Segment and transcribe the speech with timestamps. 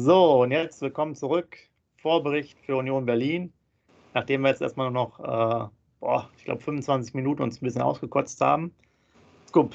[0.00, 1.56] So, und jetzt willkommen zurück.
[1.96, 3.52] Vorbericht für Union Berlin.
[4.14, 8.40] Nachdem wir jetzt erstmal noch, äh, boah, ich glaube, 25 Minuten uns ein bisschen ausgekotzt
[8.40, 8.72] haben.
[9.48, 9.74] Scoop,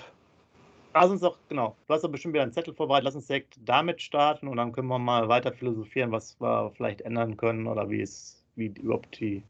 [0.93, 3.03] lass uns doch, genau, du hast doch bestimmt wieder einen Zettel vorbereitet.
[3.03, 7.01] Lass uns direkt damit starten und dann können wir mal weiter philosophieren, was wir vielleicht
[7.01, 9.43] ändern können oder wie es, wie überhaupt die,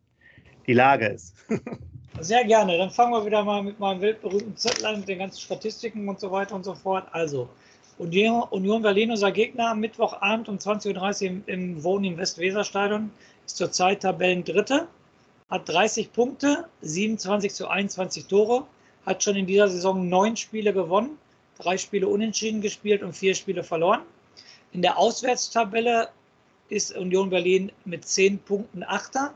[0.66, 1.36] die Lage ist.
[2.20, 2.80] Sehr gerne.
[2.80, 6.20] Dann fangen wir wieder mal mit meinem weltberühmten Zettel an, mit den ganzen Statistiken und
[6.20, 7.06] so weiter und so fort.
[7.12, 7.48] Also,
[7.98, 13.12] Union, Berlin, unser Gegner, am Mittwochabend um 20.30 Uhr im, im Wohnen im Westweserstadion,
[13.46, 14.88] ist zurzeit Tabellendritte,
[15.50, 18.66] hat 30 Punkte, 27 zu 21 Tore,
[19.06, 21.18] hat schon in dieser Saison neun Spiele gewonnen,
[21.60, 24.02] drei Spiele unentschieden gespielt und vier Spiele verloren.
[24.72, 26.10] In der Auswärtstabelle
[26.70, 29.34] ist Union Berlin mit 10 Punkten Achter,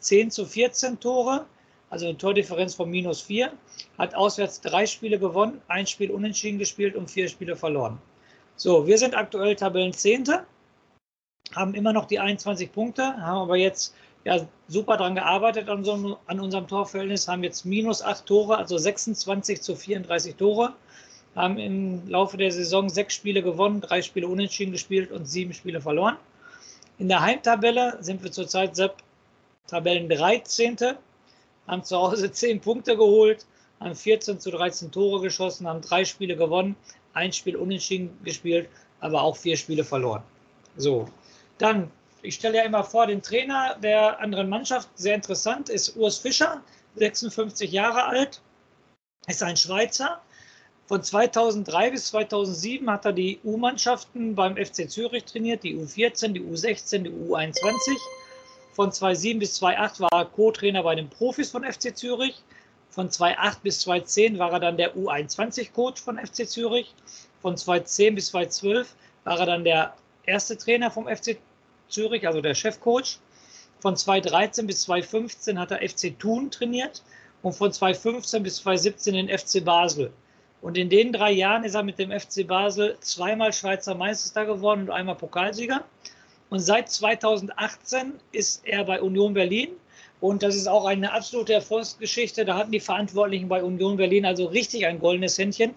[0.00, 1.46] 10 zu 14 Tore,
[1.90, 3.52] also eine Tordifferenz von minus 4,
[3.98, 7.98] hat auswärts drei Spiele gewonnen, ein Spiel unentschieden gespielt und vier Spiele verloren.
[8.56, 10.44] So, wir sind aktuell Tabellenzehnte,
[11.54, 16.18] haben immer noch die 21 Punkte, haben aber jetzt ja, super daran gearbeitet an, so,
[16.26, 20.74] an unserem Torverhältnis, haben jetzt minus 8 Tore, also 26 zu 34 Tore,
[21.34, 25.80] haben im Laufe der Saison sechs Spiele gewonnen, drei Spiele unentschieden gespielt und sieben Spiele
[25.80, 26.16] verloren.
[26.98, 28.76] In der Heimtabelle sind wir zurzeit
[29.66, 30.76] Tabellen 13
[31.70, 33.46] haben zu Hause 10 Punkte geholt,
[33.80, 36.76] haben 14 zu 13 Tore geschossen, haben drei Spiele gewonnen,
[37.14, 38.68] ein Spiel unentschieden gespielt,
[39.00, 40.22] aber auch vier Spiele verloren.
[40.76, 41.08] So,
[41.58, 41.90] dann,
[42.22, 46.62] ich stelle ja immer vor, den Trainer der anderen Mannschaft, sehr interessant, ist Urs Fischer,
[46.96, 48.40] 56 Jahre alt,
[49.26, 50.20] ist ein Schweizer.
[50.86, 56.40] Von 2003 bis 2007 hat er die U-Mannschaften beim FC Zürich trainiert, die U14, die
[56.40, 57.96] U16, die U21
[58.72, 62.42] von 2007 bis 2008 war er Co-Trainer bei den Profis von FC Zürich.
[62.90, 66.94] Von 2008 bis 2010 war er dann der U21-Coach von FC Zürich.
[67.40, 68.94] Von 2010 bis 2012
[69.24, 69.94] war er dann der
[70.24, 71.38] erste Trainer vom FC
[71.88, 73.18] Zürich, also der Chefcoach.
[73.80, 77.02] Von 2013 bis 2015 hat er FC Thun trainiert
[77.42, 80.12] und von 2015 bis 2017 den FC Basel.
[80.60, 84.82] Und in den drei Jahren ist er mit dem FC Basel zweimal Schweizer Meister geworden
[84.82, 85.84] und einmal Pokalsieger.
[86.50, 89.68] Und seit 2018 ist er bei Union Berlin.
[90.20, 92.44] Und das ist auch eine absolute Erfolgsgeschichte.
[92.44, 95.74] Da hatten die Verantwortlichen bei Union Berlin also richtig ein goldenes Händchen.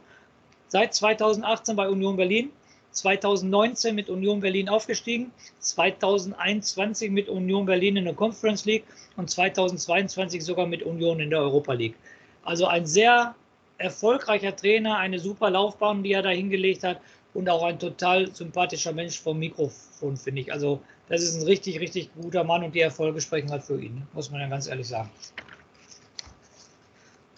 [0.68, 2.50] Seit 2018 bei Union Berlin,
[2.92, 8.84] 2019 mit Union Berlin aufgestiegen, 2021 mit Union Berlin in der Conference League
[9.16, 11.96] und 2022 sogar mit Union in der Europa League.
[12.44, 13.36] Also ein sehr
[13.78, 17.00] erfolgreicher Trainer, eine super Laufbahn, die er da hingelegt hat
[17.34, 20.54] und auch ein total sympathischer Mensch vom Mikrofon, finde ich.
[20.54, 24.08] Also das ist ein richtig, richtig guter Mann und die Erfolge sprechen halt für ihn,
[24.14, 25.10] muss man ja ganz ehrlich sagen.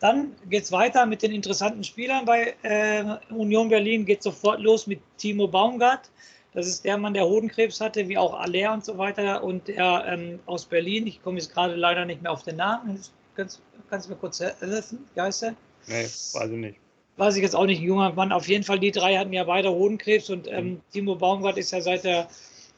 [0.01, 4.05] Dann geht es weiter mit den interessanten Spielern bei äh, Union Berlin.
[4.05, 6.09] Geht sofort los mit Timo Baumgart.
[6.53, 9.43] Das ist der Mann, der Hodenkrebs hatte, wie auch Aller und so weiter.
[9.43, 11.07] Und er ähm, aus Berlin.
[11.07, 12.99] Ich komme jetzt gerade leider nicht mehr auf den Namen.
[13.35, 15.07] Kannst, kannst du mir kurz helfen?
[15.15, 15.55] Wie heißt er?
[15.87, 16.84] Nee, weiß ich nicht
[17.17, 18.31] weiß ich jetzt auch nicht, ein junger Mann.
[18.31, 20.81] Auf jeden Fall, die drei hatten ja beide Hodenkrebs und ähm, mhm.
[20.91, 22.27] Timo Baumgart ist ja seit, der,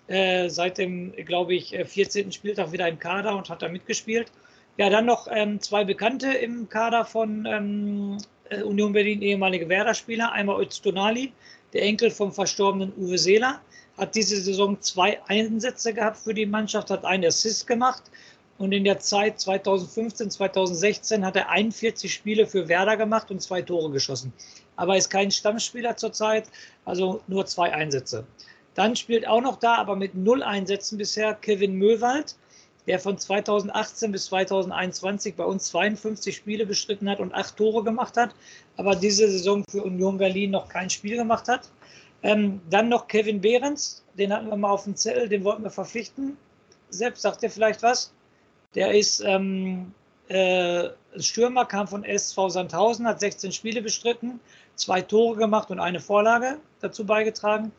[0.08, 2.30] äh, seit dem, glaube ich, 14.
[2.30, 4.31] Äh, Spieltag wieder im Kader und hat da mitgespielt.
[4.78, 8.18] Ja, dann noch ähm, zwei Bekannte im Kader von ähm,
[8.50, 10.31] äh, Union Berlin, ehemalige Werder-Spieler.
[10.31, 11.34] Einmal Öztunali,
[11.74, 13.59] der Enkel vom verstorbenen Uwe Seeler,
[13.98, 18.04] hat diese Saison zwei Einsätze gehabt für die Mannschaft, hat einen Assist gemacht
[18.57, 23.62] und in der Zeit 2015, 2016 hat er 41 Spiele für Werder gemacht und zwei
[23.62, 24.34] Tore geschossen.
[24.75, 26.45] Aber er ist kein Stammspieler zurzeit,
[26.85, 28.25] also nur zwei Einsätze.
[28.73, 32.35] Dann spielt auch noch da, aber mit null Einsätzen bisher, Kevin Möwald,
[32.88, 38.18] der von 2018 bis 2021 bei uns 52 Spiele bestritten hat und acht Tore gemacht
[38.18, 38.34] hat,
[38.78, 41.69] aber diese Saison für Union Berlin noch kein Spiel gemacht hat.
[42.24, 45.69] Ähm, dann noch Kevin Behrens, den hatten wir mal auf dem Zettel, den wollten wir
[45.69, 46.38] verpflichten.
[46.89, 48.13] Selbst sagt ihr vielleicht was?
[48.75, 49.94] Der ist ähm,
[50.28, 54.40] äh, Stürmer, kam von SV Sandhausen, hat 16 Spiele bestritten,
[54.75, 57.72] zwei Tore gemacht und eine Vorlage dazu beigetragen.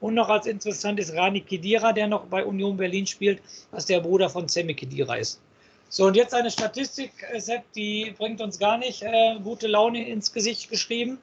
[0.00, 4.00] Und noch als interessant ist Rani Kedira, der noch bei Union Berlin spielt, was der
[4.00, 5.40] Bruder von Semi Kedira ist.
[5.88, 10.06] So, und jetzt eine Statistik, äh, Sepp, die bringt uns gar nicht äh, gute Laune
[10.08, 11.18] ins Gesicht geschrieben.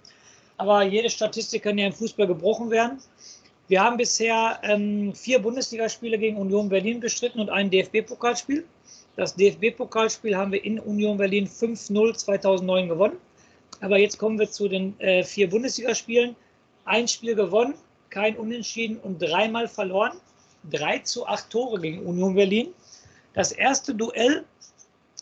[0.57, 2.99] Aber jede Statistik kann ja im Fußball gebrochen werden.
[3.67, 8.65] Wir haben bisher ähm, vier Bundesligaspiele gegen Union Berlin bestritten und ein DFB-Pokalspiel.
[9.15, 13.17] Das DFB-Pokalspiel haben wir in Union Berlin 5-0 2009 gewonnen.
[13.81, 16.35] Aber jetzt kommen wir zu den äh, vier Bundesligaspielen.
[16.85, 17.75] Ein Spiel gewonnen,
[18.09, 20.13] kein Unentschieden und dreimal verloren.
[20.71, 22.73] 3 zu 8 Tore gegen Union Berlin.
[23.33, 24.45] Das erste Duell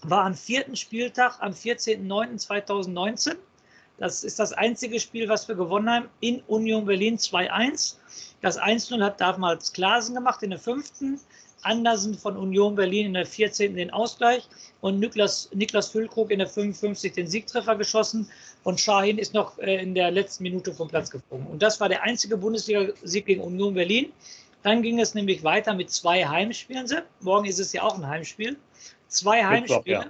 [0.04, 3.36] war am vierten Spieltag am 14.09.2019.
[3.98, 7.96] Das ist das einzige Spiel, was wir gewonnen haben in Union Berlin 2-1.
[8.42, 11.20] Das 1-0 hat damals Klasen gemacht in der fünften.
[11.64, 13.76] Andersen von Union Berlin in der 14.
[13.76, 14.48] den Ausgleich
[14.82, 17.14] und Niklas, Niklas Füllkrug in der 55.
[17.14, 18.30] den Siegtreffer geschossen
[18.64, 21.48] und Schahin ist noch äh, in der letzten Minute vom Platz geflogen.
[21.48, 24.12] Und das war der einzige Bundesliga-Sieg gegen Union Berlin.
[24.64, 26.88] Dann ging es nämlich weiter mit zwei Heimspielen.
[27.22, 28.58] Morgen ist es ja auch ein Heimspiel.
[29.08, 29.96] Zwei Heimspiele.
[29.96, 30.06] Ja.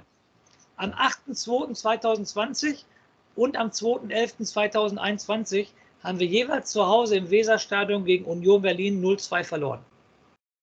[0.77, 2.83] Am 8.2.2020
[3.35, 5.67] und am 2.11.2021
[6.03, 9.79] haben wir jeweils zu Hause im Weserstadion gegen Union Berlin 0-2 verloren.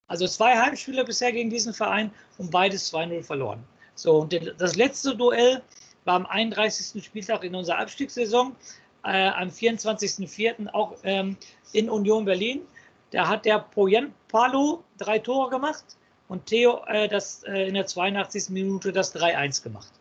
[0.08, 3.62] Also zwei Heimspiele bisher gegen diesen Verein und beides 2-0 verloren.
[3.94, 5.62] So, und das letzte Duell
[6.04, 7.04] war am 31.
[7.04, 8.56] Spieltag in unserer Abstiegssaison,
[9.04, 10.72] äh, am 24.04.
[10.72, 11.36] auch ähm,
[11.72, 12.62] in Union Berlin.
[13.10, 15.84] Da hat der Poyen Palo drei Tore gemacht
[16.28, 18.50] und Theo äh, das, äh, in der 82.
[18.50, 19.92] Minute das 3-1 gemacht.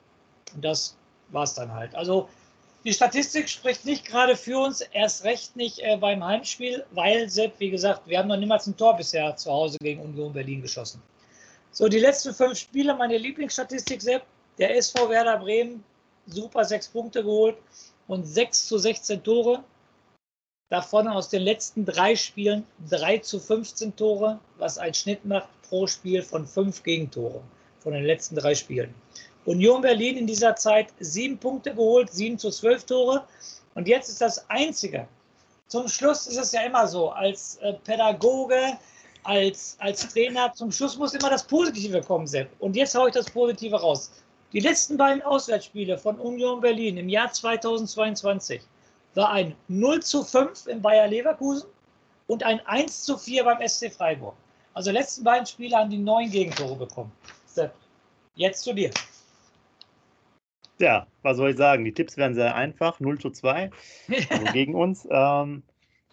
[0.54, 0.95] Und das
[1.30, 1.95] war es dann halt.
[1.95, 2.30] Also
[2.83, 7.59] die Statistik spricht nicht gerade für uns, erst recht nicht äh, beim Heimspiel, weil, Sepp,
[7.59, 11.01] wie gesagt, wir haben noch niemals ein Tor bisher zu Hause gegen Union Berlin geschossen.
[11.71, 14.24] So, die letzten fünf Spiele, meine Lieblingsstatistik, Sepp,
[14.57, 15.83] der SV Werder Bremen,
[16.27, 17.57] super sechs Punkte geholt
[18.07, 19.63] und 6 zu 16 Tore.
[20.69, 25.88] Davon aus den letzten drei Spielen 3 zu 15 Tore, was ein Schnitt macht pro
[25.88, 27.44] Spiel von fünf Gegentoren
[27.80, 28.94] von den letzten drei Spielen.
[29.47, 33.23] Union Berlin in dieser Zeit sieben Punkte geholt, sieben zu zwölf Tore.
[33.75, 35.07] Und jetzt ist das Einzige.
[35.67, 38.77] Zum Schluss ist es ja immer so, als äh, Pädagoge,
[39.23, 42.49] als, als Trainer, zum Schluss muss immer das Positive kommen, Sepp.
[42.59, 44.11] Und jetzt haue ich das Positive raus.
[44.51, 48.61] Die letzten beiden Auswärtsspiele von Union Berlin im Jahr 2022
[49.15, 51.69] war ein 0 zu 5 in Bayer Leverkusen
[52.27, 54.35] und ein 1 zu 4 beim SC Freiburg.
[54.73, 57.11] Also die letzten beiden Spiele haben die neun Gegentore bekommen.
[57.45, 57.73] Sepp,
[58.35, 58.91] jetzt zu dir.
[60.79, 61.85] Ja, was soll ich sagen?
[61.85, 63.71] Die Tipps wären sehr einfach, 0 zu 2
[64.29, 65.07] also gegen uns.
[65.09, 65.63] Ähm,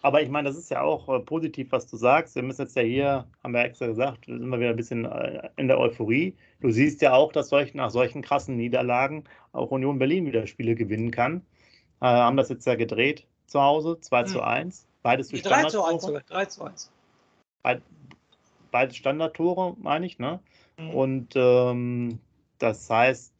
[0.01, 2.35] aber ich meine, das ist ja auch äh, positiv, was du sagst.
[2.35, 5.49] Wir müssen jetzt ja hier, haben wir extra gesagt, sind wir wieder ein bisschen äh,
[5.57, 6.35] in der Euphorie.
[6.61, 10.75] Du siehst ja auch, dass solch, nach solchen krassen Niederlagen auch Union Berlin wieder Spiele
[10.75, 11.41] gewinnen kann.
[12.01, 14.27] Äh, haben das jetzt ja gedreht zu Hause, 2 mhm.
[14.27, 14.87] zu 1.
[15.01, 16.91] Beides durch 3 zu 1 sogar, 3 zu 1.
[17.63, 17.81] Beid,
[18.69, 20.39] beides Standardtore, meine ich, ne?
[20.77, 20.89] Mhm.
[20.91, 22.19] Und ähm,
[22.59, 23.33] das heißt,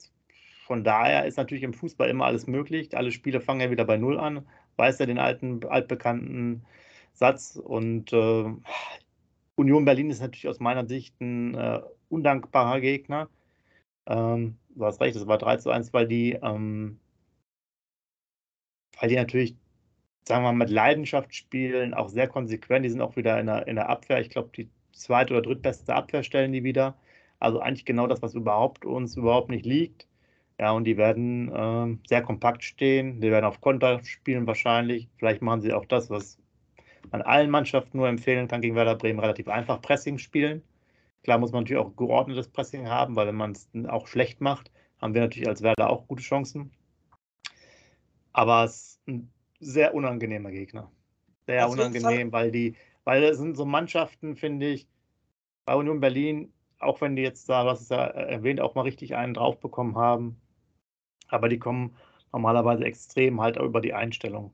[0.66, 2.98] von daher ist natürlich im Fußball immer alles möglich.
[2.98, 4.48] Alle Spiele fangen ja wieder bei Null an.
[4.78, 6.66] Weiß ja den alten, altbekannten
[7.14, 7.56] Satz.
[7.56, 8.46] Und äh,
[9.56, 13.30] Union Berlin ist natürlich aus meiner Sicht ein äh, undankbarer Gegner.
[14.08, 17.00] Ähm, du hast recht, es war 3 zu 1, weil die, ähm,
[19.00, 19.56] weil die natürlich,
[20.28, 22.86] sagen wir mal, mit Leidenschaft spielen, auch sehr konsequent.
[22.86, 24.20] Die sind auch wieder in der, in der Abwehr.
[24.20, 26.98] Ich glaube, die zweite oder drittbeste Abwehr stellen die wieder.
[27.40, 30.08] Also eigentlich genau das, was überhaupt uns überhaupt nicht liegt.
[30.60, 33.20] Ja, und die werden äh, sehr kompakt stehen.
[33.20, 35.10] Die werden auf Konter spielen wahrscheinlich.
[35.18, 36.38] Vielleicht machen sie auch das, was
[37.12, 40.64] man allen Mannschaften nur empfehlen kann gegen Werder Bremen, relativ einfach Pressing spielen.
[41.24, 44.72] Klar muss man natürlich auch geordnetes Pressing haben, weil wenn man es auch schlecht macht,
[45.02, 46.72] haben wir natürlich als Werder auch gute Chancen.
[48.32, 50.92] Aber es ist ein sehr unangenehmer Gegner.
[51.48, 54.88] Sehr unangenehm, weil die, weil es sind so Mannschaften, finde ich,
[55.66, 59.16] bei Union Berlin, auch wenn die jetzt da, was ist ja erwähnt, auch mal richtig
[59.16, 60.40] einen drauf bekommen haben,
[61.28, 61.96] aber die kommen
[62.32, 64.52] normalerweise extrem halt über die Einstellung.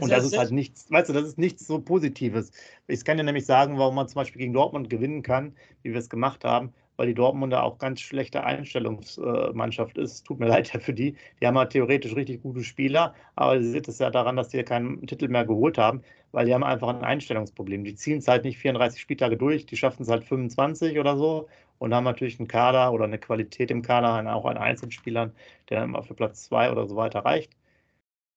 [0.00, 2.52] Und das ist halt nichts, weißt du, das ist nichts so Positives.
[2.86, 5.98] Ich kann dir nämlich sagen, warum man zum Beispiel gegen Dortmund gewinnen kann, wie wir
[5.98, 10.24] es gemacht haben, weil die Dortmunder auch ganz schlechte Einstellungsmannschaft ist.
[10.24, 11.16] Tut mir leid ja für die.
[11.40, 14.62] Die haben halt theoretisch richtig gute Spieler, aber sie sieht es ja daran, dass sie
[14.62, 16.02] keinen Titel mehr geholt haben,
[16.32, 17.84] weil die haben einfach ein Einstellungsproblem.
[17.84, 21.46] Die ziehen es halt nicht 34 Spieltage durch, die schaffen es halt 25 oder so
[21.78, 25.34] und haben natürlich einen Kader oder eine Qualität im Kader, auch an Einzelspielern,
[25.70, 27.52] der immer für Platz zwei oder so weiter reicht.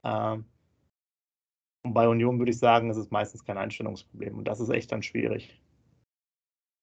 [0.03, 0.45] Ähm,
[1.83, 4.91] und bei Union würde ich sagen, es ist meistens kein Einstellungsproblem und das ist echt
[4.91, 5.57] dann schwierig.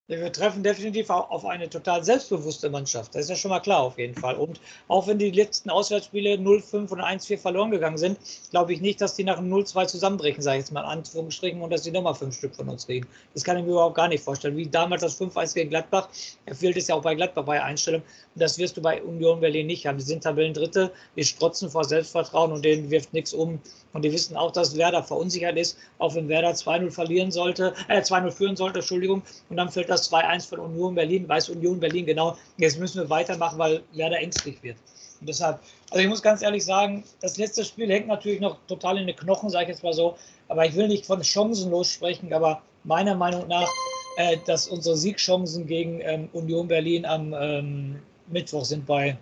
[0.07, 3.15] Wir treffen definitiv auf eine total selbstbewusste Mannschaft.
[3.15, 4.35] Das ist ja schon mal klar auf jeden Fall.
[4.35, 8.19] Und auch wenn die letzten Auswärtsspiele 0-5 und 1-4 verloren gegangen sind,
[8.51, 11.63] glaube ich nicht, dass die nach einem 0-2 zusammenbrechen, sage ich jetzt mal in Anführungsstrichen,
[11.63, 13.07] und dass die nochmal fünf Stück von uns kriegen.
[13.33, 14.59] Das kann ich mir überhaupt gar nicht vorstellen.
[14.59, 16.11] Wie damals das 5-1 gegen Gladbach,
[16.45, 18.03] er fehlt es ja auch bei Gladbach bei Einstellung.
[18.03, 19.97] Und das wirst du bei Union Berlin nicht haben.
[19.97, 23.59] Die sind Tabellendritte, die strotzen vor Selbstvertrauen und denen wirft nichts um.
[23.95, 28.01] Und die wissen auch, dass Werder verunsichert ist, auch wenn Werder 2-0 verlieren sollte, äh
[28.01, 32.07] 2-0 führen sollte, Entschuldigung, und dann fällt das 2-1 von Union Berlin, weiß Union Berlin
[32.07, 34.77] genau, jetzt müssen wir weitermachen, weil Werder ängstlich wird.
[35.21, 35.61] Und deshalb,
[35.91, 39.17] also ich muss ganz ehrlich sagen, das letzte Spiel hängt natürlich noch total in den
[39.17, 40.17] Knochen, sage ich jetzt mal so,
[40.49, 43.69] aber ich will nicht von chancenlos sprechen, aber meiner Meinung nach,
[44.17, 47.99] äh, dass unsere Siegchancen gegen ähm, Union Berlin am ähm,
[48.29, 49.17] Mittwoch sind bei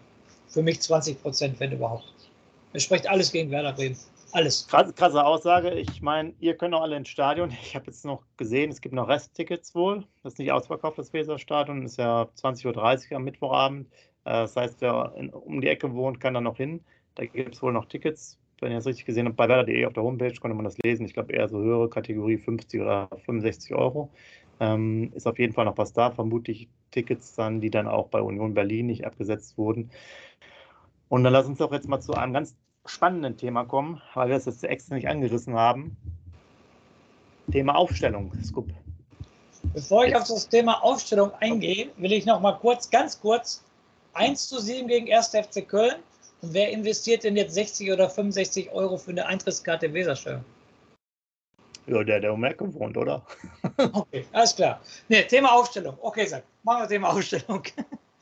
[0.49, 2.05] für mich 20 Prozent, wenn überhaupt.
[2.73, 3.97] Es spricht alles gegen Werder Bremen.
[4.33, 4.67] Alles.
[4.67, 5.71] Krasse, krasse Aussage.
[5.75, 7.51] Ich meine, ihr könnt auch alle ins Stadion.
[7.63, 10.05] Ich habe jetzt noch gesehen, es gibt noch Resttickets wohl.
[10.23, 11.83] Das ist nicht ausverkauft, das Weserstadion.
[11.83, 13.89] Das ist ja 20.30 Uhr am Mittwochabend.
[14.25, 16.81] Äh, das heißt, wer in, um die Ecke wohnt, kann da noch hin.
[17.15, 18.39] Da gibt es wohl noch Tickets.
[18.61, 21.05] Wenn ihr das richtig gesehen habt, bei werder.de auf der Homepage konnte man das lesen.
[21.05, 24.11] Ich glaube eher so höhere Kategorie 50 oder 65 Euro.
[24.61, 26.11] Ähm, ist auf jeden Fall noch was da.
[26.13, 29.91] Vermutlich Tickets dann, die dann auch bei Union Berlin nicht abgesetzt wurden.
[31.09, 34.37] Und dann lass uns doch jetzt mal zu einem ganz spannenden Thema kommen, weil wir
[34.37, 35.97] es jetzt extra nicht angerissen haben.
[37.51, 38.69] Thema Aufstellung, Scoop.
[39.75, 43.63] Bevor ich auf das Thema Aufstellung eingehe, will ich noch mal kurz, ganz kurz,
[44.15, 45.29] 1 zu 7 gegen 1.
[45.29, 45.97] FC Köln.
[46.43, 50.45] Und wer investiert denn jetzt 60 oder 65 Euro für eine Eintrittskarte Wesersteuer?
[51.87, 53.23] Ja, der, der um Ecke wohnt, oder?
[53.93, 54.81] okay, alles klar.
[55.09, 55.97] Ne, Thema Aufstellung.
[56.01, 57.63] Okay, sag, machen wir Thema Aufstellung.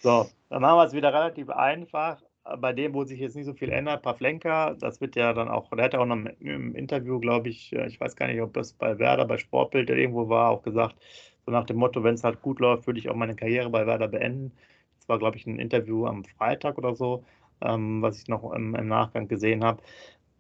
[0.03, 2.21] so, dann machen wir es wieder relativ einfach
[2.59, 5.71] bei dem, wo sich jetzt nicht so viel ändert, Pavlenka, das wird ja dann auch,
[5.71, 8.55] der hat ja auch noch im Interview, glaube ich, äh, ich weiß gar nicht, ob
[8.55, 10.97] das bei Werder, bei Sportbild irgendwo war, auch gesagt,
[11.45, 13.87] so nach dem Motto, wenn es halt gut läuft, würde ich auch meine Karriere bei
[13.87, 14.53] Werder beenden.
[14.99, 17.25] Das war, glaube ich, ein Interview am Freitag oder so,
[17.61, 19.83] ähm, was ich noch im, im Nachgang gesehen habe.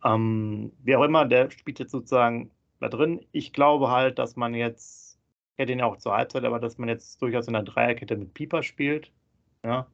[0.04, 3.26] Ähm, wie auch immer, der spielt jetzt sozusagen da drin.
[3.32, 5.18] Ich glaube halt, dass man jetzt,
[5.56, 8.16] ich hätte ihn ja auch zur Halbzeit, aber dass man jetzt durchaus in der Dreierkette
[8.16, 9.12] mit Pieper spielt.
[9.64, 9.86] Ja,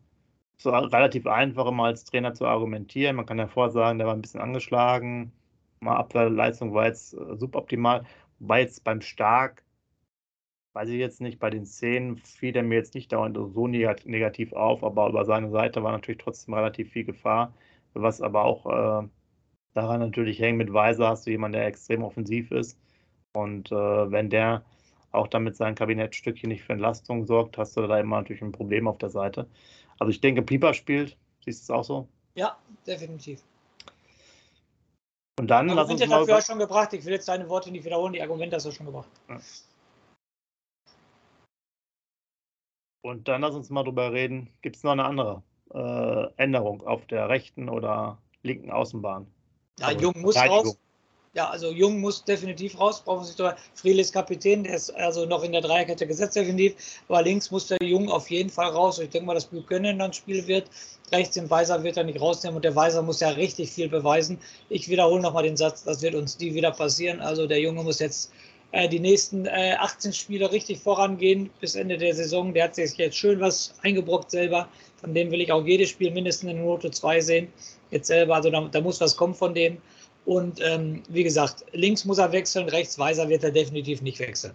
[0.59, 3.17] so relativ einfach immer als Trainer zu argumentieren.
[3.17, 5.33] Man kann ja vorsagen, der war ein bisschen angeschlagen,
[5.81, 8.05] mal Abwehrleistung war jetzt äh, suboptimal,
[8.39, 9.65] wobei jetzt beim Stark,
[10.75, 14.53] weiß ich jetzt nicht, bei den Szenen fiel er mir jetzt nicht dauernd so negativ
[14.53, 17.55] auf, aber über seine Seite war natürlich trotzdem relativ viel Gefahr,
[17.95, 18.67] was aber auch
[19.05, 19.09] äh,
[19.75, 22.79] daran natürlich hängt, mit Weiser hast du jemanden, der extrem offensiv ist
[23.33, 23.75] und äh,
[24.11, 24.65] wenn der
[25.13, 28.87] auch damit sein Kabinettstückchen nicht für Entlastung sorgt, hast du da immer natürlich ein Problem
[28.89, 29.49] auf der Seite.
[29.99, 31.17] Also ich denke, Pieper spielt.
[31.45, 32.09] Siehst du es auch so?
[32.35, 33.43] Ja, definitiv.
[35.39, 36.93] Und dann lass uns mal dafür schon gebracht.
[36.93, 38.13] Ich will jetzt deine Worte nicht wiederholen.
[38.13, 39.09] Die Argumente hast du schon gebracht.
[43.03, 44.51] Und dann lass uns mal drüber reden.
[44.63, 49.27] Gibt es noch eine andere äh, Änderung auf der rechten oder linken Außenbahn?
[49.79, 50.79] Ja, also Jung muss raus.
[51.37, 53.57] Ja, also Jung muss definitiv raus, brauchen sich drüber.
[53.75, 56.75] Friedel ist Kapitän, der ist also noch in der Dreierkette gesetzt definitiv,
[57.11, 58.99] aber links muss der Jung auf jeden Fall raus.
[58.99, 60.71] Ich denke mal, dass Buchanan dann Spiel wird.
[61.13, 64.39] Rechts den Weiser wird er nicht rausnehmen und der Weiser muss ja richtig viel beweisen.
[64.71, 67.21] Ich wiederhole nochmal den Satz, das wird uns die wieder passieren.
[67.21, 68.33] Also der Junge muss jetzt
[68.73, 72.55] äh, die nächsten äh, 18 Spiele richtig vorangehen bis Ende der Saison.
[72.55, 74.71] Der hat sich jetzt schön was eingebrockt selber.
[75.03, 77.53] Von dem will ich auch jedes Spiel mindestens in Note 2 sehen.
[77.91, 79.77] Jetzt selber, also da, da muss was kommen von dem.
[80.27, 84.55] Und ähm, wie gesagt, links muss er wechseln, rechts Weiser wird er definitiv nicht wechseln.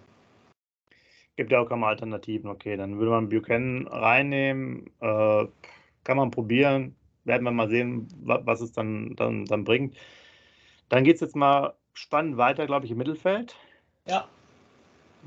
[1.36, 2.50] Gibt ja auch keine Alternativen.
[2.50, 4.90] Okay, dann würde man Buchanan reinnehmen.
[5.00, 5.46] Äh,
[6.04, 6.94] kann man probieren.
[7.24, 9.96] Werden wir mal sehen, was es dann, dann, dann bringt.
[10.90, 13.56] Dann geht es jetzt mal spannend weiter, glaube ich, im Mittelfeld.
[14.06, 14.28] Ja.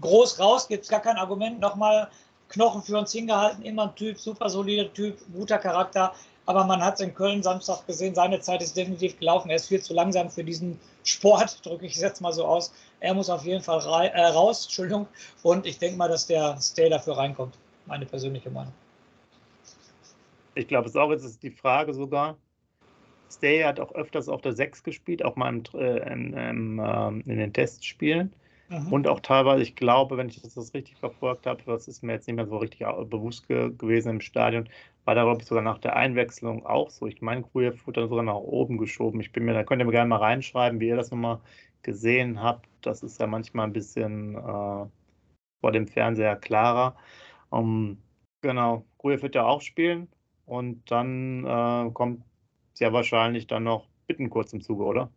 [0.01, 1.59] Groß raus, gibt es gar kein Argument.
[1.59, 2.09] Nochmal
[2.49, 3.63] Knochen für uns hingehalten.
[3.63, 6.13] Immer ein Typ, super solider Typ, guter Charakter.
[6.47, 9.49] Aber man hat es in Köln Samstag gesehen, seine Zeit ist definitiv gelaufen.
[9.49, 12.73] Er ist viel zu langsam für diesen Sport, drücke ich es jetzt mal so aus.
[12.99, 15.07] Er muss auf jeden Fall äh, raus, Entschuldigung.
[15.43, 17.57] Und ich denke mal, dass der Stay dafür reinkommt.
[17.87, 18.73] Meine persönliche Meinung.
[20.55, 22.37] Ich glaube es auch, jetzt ist die Frage sogar.
[23.29, 27.37] Stay hat auch öfters auf der 6 gespielt, auch mal im, äh, in, äh, in
[27.37, 28.33] den Testspielen.
[28.69, 28.91] Mhm.
[28.91, 32.27] Und auch teilweise, ich glaube, wenn ich das, richtig verfolgt habe, das ist mir jetzt
[32.27, 34.69] nicht mehr so richtig bewusst ge gewesen im Stadion,
[35.05, 37.05] war da, glaube ich, sogar nach der Einwechslung auch so.
[37.05, 39.21] Ich meine, Grujew wurde dann sogar nach oben geschoben.
[39.21, 41.39] Ich bin mir, da könnt ihr mir gerne mal reinschreiben, wie ihr das nochmal
[41.83, 42.67] gesehen habt.
[42.81, 44.85] Das ist ja manchmal ein bisschen äh,
[45.61, 46.95] vor dem Fernseher klarer.
[47.51, 47.97] Um, ähm,
[48.41, 50.07] genau, Grujew wird ja auch spielen
[50.45, 52.23] und dann äh, kommt
[52.79, 55.11] ja wahrscheinlich dann noch Bitten kurz im Zuge, oder?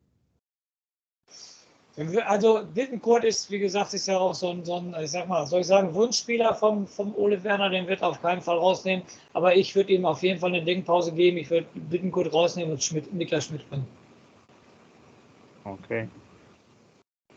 [2.27, 5.45] Also Wittenkurt ist, wie gesagt, ist ja auch so ein, so ein, ich sag mal,
[5.47, 9.05] soll ich sagen, Wunschspieler vom, vom Ole Werner, den wird er auf keinen Fall rausnehmen.
[9.33, 11.39] Aber ich würde ihm auf jeden Fall eine Denkpause geben.
[11.39, 13.87] Ich würde Wittenkurt rausnehmen und Schmidt, Niklas Schmidt bringen.
[15.65, 16.09] Okay.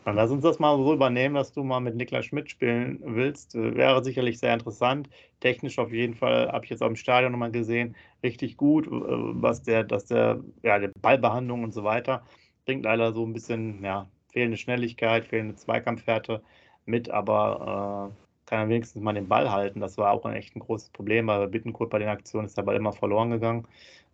[0.04, 3.54] Dann lass uns das mal so übernehmen, dass du mal mit Niklas Schmidt spielen willst.
[3.54, 5.08] Wäre sicherlich sehr interessant.
[5.40, 9.62] Technisch auf jeden Fall, habe ich jetzt auch im Stadion nochmal gesehen, richtig gut, was
[9.62, 12.24] der, dass der, ja, die Ballbehandlung und so weiter
[12.64, 16.42] bringt leider so ein bisschen, ja, fehlende Schnelligkeit, fehlende Zweikampfhärte
[16.84, 19.80] mit, aber äh, kann er wenigstens mal den Ball halten.
[19.80, 22.62] Das war auch ein echt ein großes Problem, weil Bittenkurt bei den Aktionen ist der
[22.62, 23.66] Ball immer verloren gegangen.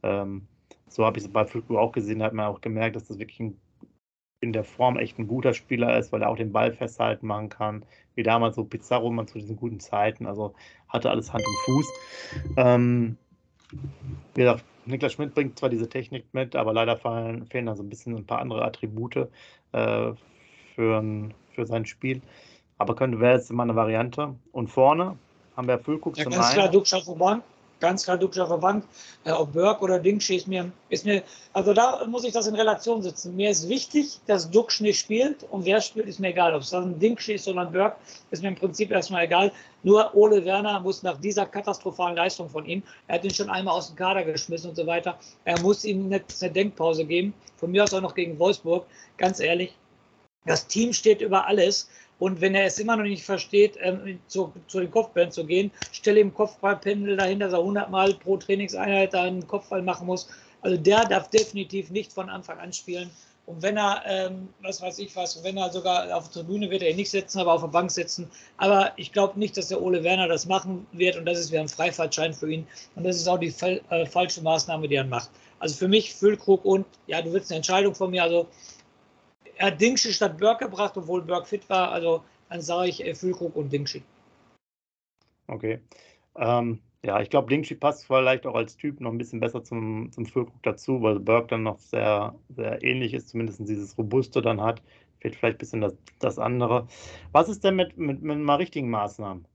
[0.03, 0.47] Ähm,
[0.89, 3.41] so habe ich es bei Füllkrug auch gesehen, hat man auch gemerkt, dass das wirklich
[3.41, 3.61] ein,
[4.41, 7.49] in der Form echt ein guter Spieler ist, weil er auch den Ball festhalten machen
[7.49, 7.85] kann,
[8.15, 10.55] wie damals so Pizarro man zu diesen guten Zeiten, also
[10.89, 11.93] hatte alles Hand und Fuß.
[12.57, 13.17] Ähm,
[14.35, 17.83] wie gesagt, Niklas Schmidt bringt zwar diese Technik mit, aber leider fallen, fehlen da so
[17.83, 19.29] ein bisschen ein paar andere Attribute
[19.73, 20.13] äh,
[20.75, 21.05] für,
[21.55, 22.21] für sein Spiel.
[22.79, 24.35] Aber könnte wäre jetzt immer eine Variante.
[24.53, 25.17] Und vorne
[25.57, 26.55] haben wir Füllkrug ja, zum ganz einen.
[26.55, 27.41] Klar, Duxch auf.
[27.81, 28.85] Ganz klar Duxch auf der Bank.
[29.25, 32.57] Äh, ob Burke oder Dingschi ist mir, ist mir, also da muss ich das in
[32.57, 33.37] Relation setzen.
[33.37, 36.55] Mir ist wichtig, dass Duxch nicht spielt und wer spielt, ist mir egal.
[36.55, 37.97] Ob es dann Dingschi ist oder Burke,
[38.31, 39.53] ist mir im Prinzip erstmal egal.
[39.85, 43.75] Nur Ole Werner muss nach dieser katastrophalen Leistung von ihm, er hat ihn schon einmal
[43.75, 47.33] aus dem Kader geschmissen und so weiter, er muss ihm eine, eine Denkpause geben.
[47.57, 48.87] Von mir aus auch noch gegen Wolfsburg.
[49.17, 49.75] Ganz ehrlich,
[50.47, 51.89] das Team steht über alles.
[52.19, 55.71] Und wenn er es immer noch nicht versteht, ähm, zu, zu, den Kopfbällen zu gehen,
[55.93, 60.29] stelle ihm Kopfballpendel dahin, dass er 100 Mal pro Trainingseinheit einen Kopfball machen muss.
[60.61, 63.11] Also der darf definitiv nicht von Anfang an spielen.
[63.47, 66.83] Und wenn er, ähm, was weiß ich was, wenn er sogar auf der Tribüne wird
[66.83, 68.31] er ihn nicht setzen, aber auf der Bank sitzen.
[68.59, 71.63] Aber ich glaube nicht, dass der Ole Werner das machen wird und das ist wieder
[71.63, 72.67] ein Freifahrtschein für ihn.
[72.95, 73.55] Und das ist auch die
[73.89, 75.31] äh, falsche Maßnahme, die er macht.
[75.61, 78.47] Also für mich Füllkrug und, ja, du willst eine Entscheidung von mir, also
[79.59, 81.91] er hat Dingschi statt Burke gebracht, obwohl Burke fit war.
[81.91, 84.03] Also dann sage ich äh, Füllkrug und Dingschi.
[85.49, 85.81] Okay.
[86.37, 90.11] Ähm, ja, ich glaube, Dingschi passt vielleicht auch als Typ noch ein bisschen besser zum,
[90.13, 94.61] zum Füllkrug dazu, weil Burke dann noch sehr, sehr ähnlich ist, zumindest dieses Robuste dann
[94.61, 94.83] hat.
[95.21, 96.87] Fehlt vielleicht ein bisschen das, das andere.
[97.33, 99.47] Was ist denn mit, mit, mit mal richtigen Maßnahmen?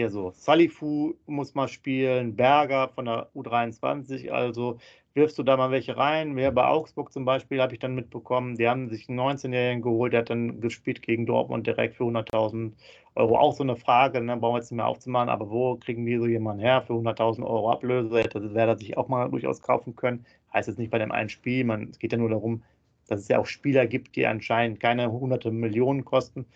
[0.00, 4.78] Eher so, Salifu muss mal spielen, Berger von der U23, also
[5.12, 6.36] wirfst du da mal welche rein.
[6.36, 10.14] Wer bei Augsburg zum Beispiel, habe ich dann mitbekommen, die haben sich einen 19-Jährigen geholt,
[10.14, 12.72] der hat dann gespielt gegen Dortmund direkt für 100.000
[13.14, 13.36] Euro.
[13.36, 16.18] Auch so eine Frage, ne, brauchen wir jetzt nicht mehr aufzumachen, aber wo kriegen wir
[16.18, 18.20] so jemanden her für 100.000 Euro Ablöse?
[18.20, 20.24] Hätte Werder sich auch mal durchaus kaufen können.
[20.54, 22.62] Heißt jetzt nicht bei dem einen Spiel, man, es geht ja nur darum,
[23.06, 26.46] dass es ja auch Spieler gibt, die anscheinend keine hunderte Millionen kosten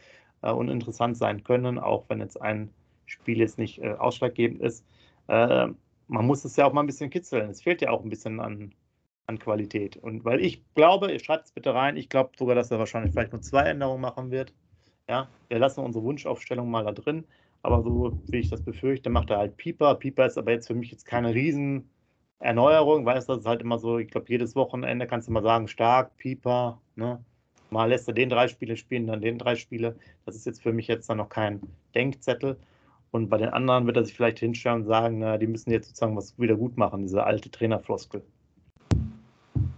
[0.40, 2.70] äh, und interessant sein können, auch wenn jetzt ein
[3.06, 4.84] Spiel jetzt nicht äh, ausschlaggebend ist.
[5.28, 5.68] Äh,
[6.08, 7.50] man muss es ja auch mal ein bisschen kitzeln.
[7.50, 8.74] Es fehlt ja auch ein bisschen an,
[9.26, 9.96] an Qualität.
[9.96, 13.12] Und weil ich glaube, ihr schreibt es bitte rein, ich glaube sogar, dass er wahrscheinlich
[13.12, 14.52] vielleicht nur zwei Änderungen machen wird.
[15.08, 17.24] Ja, wir lassen unsere Wunschaufstellung mal da drin.
[17.62, 19.94] Aber so wie ich das befürchte, macht er halt Pieper.
[19.94, 21.88] Pieper ist aber jetzt für mich jetzt keine riesen
[22.38, 25.42] Erneuerung, weißt du, das ist halt immer so, ich glaube, jedes Wochenende kannst du mal
[25.42, 27.24] sagen, stark, Pieper, ne?
[27.70, 29.96] Mal lässt er den drei Spiele spielen, dann den drei Spiele.
[30.26, 31.62] Das ist jetzt für mich jetzt dann noch kein
[31.94, 32.58] Denkzettel.
[33.14, 35.86] Und bei den anderen wird er sich vielleicht hinstellen und sagen, na, die müssen jetzt
[35.86, 38.24] sozusagen was wieder gut machen, diese alte Trainerfloskel.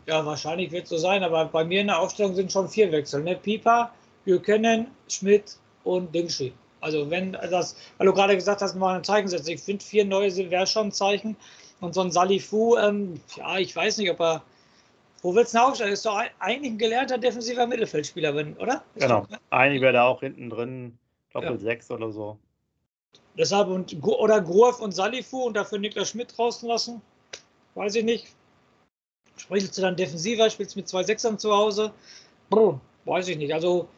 [0.06, 2.90] Ja, wahrscheinlich wird es so sein, aber bei mir in der Aufstellung sind schon vier
[2.92, 3.22] Wechsel.
[3.22, 3.36] Ne?
[3.36, 3.90] Pieper,
[4.24, 6.54] Buchanan, Schmidt und Dingschi.
[6.80, 9.50] Also wenn das, weil du gerade gesagt hast, mal ein Zeichen setzen.
[9.50, 11.36] Ich finde, vier neue wäre schon ein Zeichen.
[11.82, 14.42] Und so ein Salifu, ähm, ja, ich weiß nicht, ob er.
[15.20, 15.92] Wo willst du aufstellen?
[15.92, 18.82] Ist doch eigentlich ein gelernter defensiver Mittelfeldspieler, oder?
[18.94, 19.26] Ist genau.
[19.50, 20.96] Eigentlich wäre da auch hinten drin,
[21.34, 21.58] Doppel ja.
[21.58, 22.38] 6 oder so.
[23.38, 27.02] Deshalb und, oder Grof und Salifu und dafür Niklas Schmidt draußen lassen.
[27.74, 28.34] Weiß ich nicht.
[29.36, 31.92] Spielst du dann defensiver, spielst du mit zwei Sechsern zu Hause?
[32.48, 33.52] Brr, weiß ich nicht.
[33.52, 33.88] Also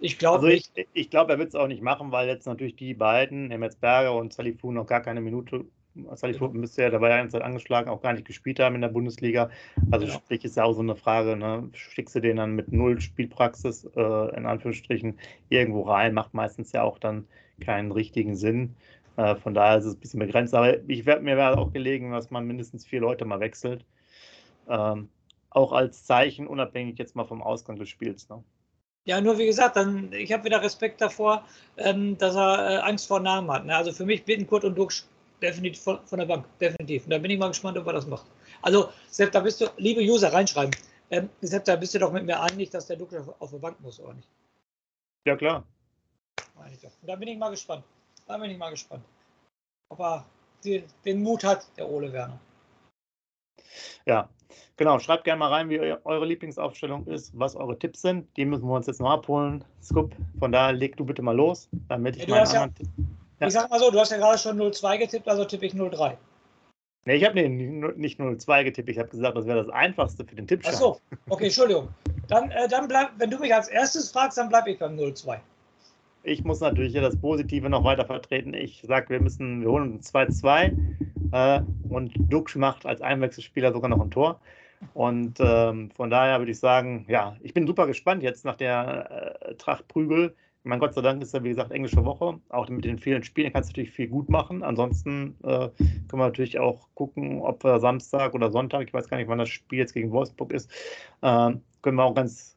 [0.00, 0.70] ich glaube also nicht.
[0.74, 3.48] Ich, ich glaube, er wird es auch nicht machen, weil jetzt natürlich die beiden,
[3.80, 5.66] Berger und Salifu, noch gar keine Minute.
[6.14, 9.50] Salifu müsste ja dabei eine Zeit angeschlagen, auch gar nicht gespielt haben in der Bundesliga.
[9.90, 10.18] Also genau.
[10.18, 11.68] sprich, ist ja auch so eine Frage, ne?
[11.72, 15.18] schickst du den dann mit null Spielpraxis äh, in Anführungsstrichen
[15.50, 17.28] irgendwo rein, macht meistens ja auch dann
[17.60, 18.76] keinen richtigen Sinn.
[19.16, 20.54] Äh, von daher ist es ein bisschen begrenzt.
[20.54, 23.84] Aber ich werd, mir wäre auch gelegen, dass man mindestens vier Leute mal wechselt.
[24.68, 25.08] Ähm,
[25.50, 28.28] auch als Zeichen, unabhängig jetzt mal vom Ausgang des Spiels.
[28.28, 28.42] Ne?
[29.04, 31.44] Ja, nur wie gesagt, dann, ich habe wieder Respekt davor,
[31.76, 33.66] ähm, dass er äh, Angst vor Namen hat.
[33.66, 33.76] Ne?
[33.76, 35.04] Also für mich Bittenkurt und Duxch
[35.42, 37.04] definitiv von, von, der Bank, definitiv.
[37.04, 38.26] Und da bin ich mal gespannt, ob er das macht.
[38.62, 40.74] Also, Sepp, da bist du, liebe User, reinschreiben.
[41.10, 43.58] Ähm, Sepp, da bist du doch mit mir einig, dass der Duxch auf, auf der
[43.58, 44.28] Bank muss, oder nicht?
[45.26, 45.66] Ja, klar.
[47.06, 47.84] Da bin ich mal gespannt.
[48.26, 49.04] Da bin ich mal gespannt.
[49.90, 50.24] Ob er
[51.04, 52.38] den Mut hat, der Ole Werner.
[54.06, 54.28] Ja,
[54.76, 54.98] genau.
[54.98, 58.26] Schreibt gerne mal rein, wie eure Lieblingsaufstellung ist, was eure Tipps sind.
[58.36, 59.64] Die müssen wir uns jetzt noch abholen.
[59.82, 63.04] Scoop, von daher leg du bitte mal los, damit ich ja, meinen anderen ja,
[63.40, 63.46] ja.
[63.48, 66.16] Ich sag mal so, du hast ja gerade schon 0-2 getippt, also tippe ich 0-3.
[67.06, 70.46] Nee, ich habe nicht 0-2 getippt, ich habe gesagt, das wäre das Einfachste für den
[70.46, 70.76] Tippstand.
[70.76, 71.88] Ach so, okay, Entschuldigung.
[72.28, 75.38] Dann, äh, dann bleib, wenn du mich als erstes fragst, dann bleibe ich beim 0-2
[76.24, 78.54] ich muss natürlich hier das Positive noch weiter vertreten.
[78.54, 80.76] Ich sage, wir müssen, wir holen uns 2-2
[81.32, 84.40] äh, und Dux macht als Einwechselspieler sogar noch ein Tor.
[84.94, 89.38] Und ähm, von daher würde ich sagen, ja, ich bin super gespannt jetzt nach der
[89.40, 90.34] äh, Tracht Prügel.
[90.62, 92.40] Mein Gott sei Dank ist ja, wie gesagt, englische Woche.
[92.48, 94.62] Auch mit den vielen Spielen kannst du natürlich viel gut machen.
[94.62, 99.18] Ansonsten äh, können wir natürlich auch gucken, ob wir Samstag oder Sonntag, ich weiß gar
[99.18, 100.70] nicht, wann das Spiel jetzt gegen Wolfsburg ist,
[101.20, 102.56] äh, können wir auch ganz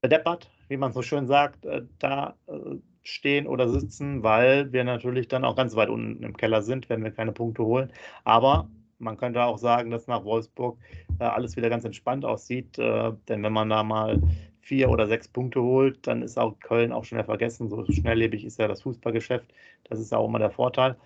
[0.00, 5.28] bedeppert wie man so schön sagt, äh, da äh, stehen oder sitzen, weil wir natürlich
[5.28, 7.92] dann auch ganz weit unten im Keller sind, wenn wir keine Punkte holen.
[8.24, 10.78] Aber man könnte auch sagen, dass nach Wolfsburg
[11.18, 12.76] äh, alles wieder ganz entspannt aussieht.
[12.78, 14.20] Denn wenn man da mal
[14.60, 17.70] vier oder sechs Punkte holt, dann ist auch Köln auch schon wieder vergessen.
[17.70, 19.50] So schnelllebig ist ja das Fußballgeschäft.
[19.84, 20.96] Das ist auch immer der Vorteil.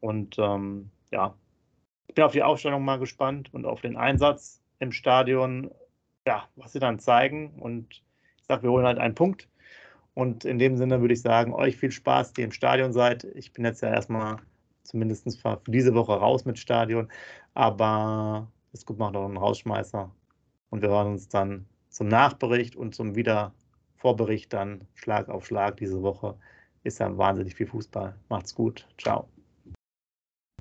[0.00, 1.34] Und ähm, ja,
[2.08, 5.70] ich bin auf die Aufstellung mal gespannt und auf den Einsatz im Stadion,
[6.26, 7.58] ja, was sie dann zeigen.
[7.58, 8.02] Und
[8.48, 9.48] sage, wir holen halt einen Punkt.
[10.14, 13.24] Und in dem Sinne würde ich sagen, euch viel Spaß, die im Stadion seid.
[13.34, 14.38] Ich bin jetzt ja erstmal
[14.82, 17.08] zumindest für diese Woche raus mit Stadion.
[17.54, 20.10] Aber es gut macht noch einen Rausschmeißer.
[20.70, 26.02] Und wir hören uns dann zum Nachbericht und zum Wiedervorbericht dann Schlag auf Schlag diese
[26.02, 26.36] Woche.
[26.82, 28.14] Ist ja wahnsinnig viel Fußball.
[28.28, 28.86] Macht's gut.
[28.96, 29.28] Ciao.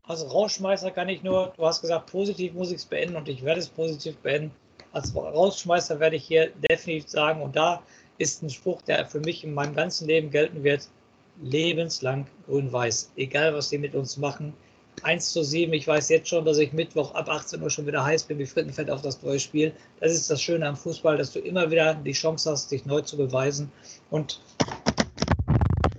[0.03, 3.43] Also Rausschmeißer kann ich nur, du hast gesagt, positiv muss ich es beenden und ich
[3.43, 4.51] werde es positiv beenden.
[4.95, 7.83] Als Rausschmeißer werde ich hier definitiv sagen, und da
[8.17, 10.87] ist ein Spruch, der für mich in meinem ganzen Leben gelten wird,
[11.41, 13.11] lebenslang grün-weiß.
[13.17, 14.53] Egal, was die mit uns machen.
[15.03, 18.05] 1 zu 7, ich weiß jetzt schon, dass ich Mittwoch ab 18 Uhr schon wieder
[18.05, 19.73] heiß bin wie Frittenfett auf das neue Spiel.
[19.99, 23.01] Das ist das Schöne am Fußball, dass du immer wieder die Chance hast, dich neu
[23.01, 23.69] zu beweisen.
[24.11, 24.39] Und,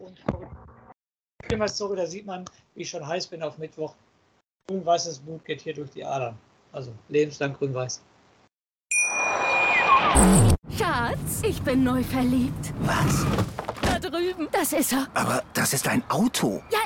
[0.01, 3.95] und sorry, da sieht man, wie ich schon heiß bin auf Mittwoch.
[4.69, 6.39] Grün-weißes Blut geht hier durch die Adern.
[6.73, 8.01] Also lebenslang grün-weiß.
[10.79, 12.73] Schatz, ich bin neu verliebt.
[12.81, 13.27] Was?
[13.83, 14.49] Da drüben.
[14.53, 15.07] Das ist er.
[15.15, 16.63] Aber das ist ein Auto.
[16.71, 16.79] Ja,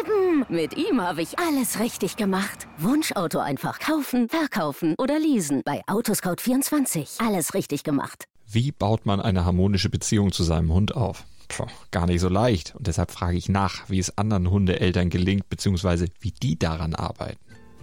[0.00, 0.44] eben.
[0.48, 2.66] Mit ihm habe ich alles richtig gemacht.
[2.78, 5.62] Wunschauto einfach kaufen, verkaufen oder leasen.
[5.64, 7.26] Bei Autoscout24.
[7.26, 8.24] Alles richtig gemacht.
[8.46, 11.24] Wie baut man eine harmonische Beziehung zu seinem Hund auf?
[11.48, 12.74] Puh, gar nicht so leicht.
[12.74, 17.38] Und deshalb frage ich nach, wie es anderen Hundeeltern gelingt, beziehungsweise wie die daran arbeiten.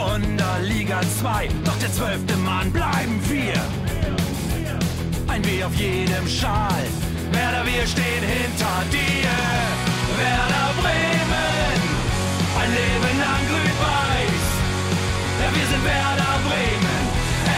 [0.00, 3.54] Weser Wunder, Liga 2, doch der zwölfte Mann bleiben wir.
[5.28, 6.84] Ein W auf jedem Schal,
[7.32, 9.30] Werder, wir stehen hinter dir.
[10.18, 11.80] Werder Bremen,
[12.60, 14.46] ein Leben lang grün-weiß.
[15.40, 17.02] Ja, wir sind Werder Bremen,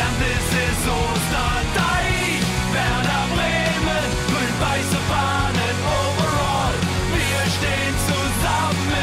[0.00, 2.42] and this is Osterdeich.
[2.72, 6.76] Werder Bremen, grün-weiße Fahnen overall.
[7.14, 9.02] Wir stehen zusammen.